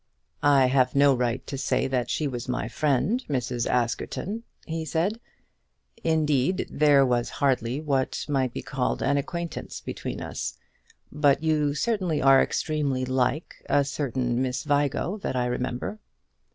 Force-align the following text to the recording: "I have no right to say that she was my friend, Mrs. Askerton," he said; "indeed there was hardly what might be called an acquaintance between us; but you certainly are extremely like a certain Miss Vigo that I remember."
"I 0.41 0.65
have 0.65 0.95
no 0.95 1.13
right 1.13 1.45
to 1.45 1.59
say 1.59 1.85
that 1.85 2.09
she 2.09 2.27
was 2.27 2.49
my 2.49 2.67
friend, 2.67 3.23
Mrs. 3.29 3.69
Askerton," 3.69 4.41
he 4.65 4.83
said; 4.83 5.19
"indeed 6.03 6.67
there 6.71 7.05
was 7.05 7.29
hardly 7.37 7.79
what 7.79 8.25
might 8.27 8.51
be 8.51 8.63
called 8.63 9.03
an 9.03 9.17
acquaintance 9.17 9.79
between 9.79 10.19
us; 10.19 10.57
but 11.11 11.43
you 11.43 11.75
certainly 11.75 12.19
are 12.19 12.41
extremely 12.41 13.05
like 13.05 13.57
a 13.69 13.83
certain 13.85 14.41
Miss 14.41 14.63
Vigo 14.63 15.17
that 15.17 15.35
I 15.35 15.45
remember." 15.45 15.99